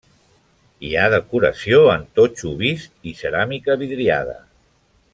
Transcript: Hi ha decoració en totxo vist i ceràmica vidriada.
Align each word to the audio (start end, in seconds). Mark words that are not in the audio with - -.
Hi 0.87 0.93
ha 0.95 1.03
decoració 1.15 1.83
en 1.97 2.07
totxo 2.21 2.55
vist 2.65 3.13
i 3.13 3.15
ceràmica 3.23 3.77
vidriada. 3.83 4.39